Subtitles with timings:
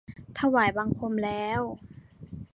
[0.39, 1.61] ถวายบังคมแล้ว